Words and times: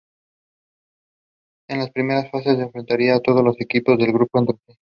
En 1.69 1.77
la 1.77 1.85
primera 1.91 2.27
fase 2.31 2.55
se 2.55 2.63
enfrentarán 2.63 3.21
todos 3.21 3.43
los 3.45 3.55
equipos 3.61 3.99
del 3.99 4.11
grupo 4.11 4.39
entre 4.39 4.57
sí. 4.65 4.73